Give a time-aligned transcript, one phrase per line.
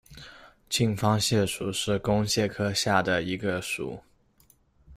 [0.67, 3.99] 近方蟹属是弓蟹科下的一个属。